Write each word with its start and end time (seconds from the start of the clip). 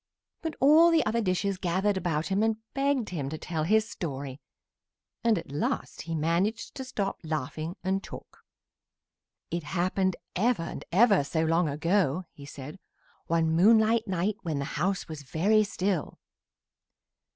But 0.41 0.55
all 0.59 0.89
the 0.89 1.05
other 1.05 1.21
dishes 1.21 1.59
gathered 1.59 1.95
about 1.95 2.25
him 2.29 2.41
and 2.41 2.57
begged 2.73 3.09
him 3.09 3.29
to 3.29 3.37
tell 3.37 3.65
his 3.65 3.87
story, 3.87 4.41
and 5.23 5.37
at 5.37 5.51
last 5.51 6.01
he 6.01 6.15
managed 6.15 6.73
to 6.73 6.83
stop 6.83 7.19
laughing 7.23 7.75
and 7.83 8.03
talk. 8.03 8.39
"It 9.51 9.61
happened 9.61 10.15
ever 10.35 10.63
and 10.63 10.83
ever 10.91 11.23
so 11.23 11.45
long 11.45 11.69
ago," 11.69 12.25
he 12.31 12.47
said, 12.47 12.79
"one 13.27 13.51
moonlight 13.51 14.07
night 14.07 14.37
when 14.41 14.57
the 14.57 14.65
house 14.73 15.07
was 15.07 15.21
very 15.21 15.63
still. 15.63 16.17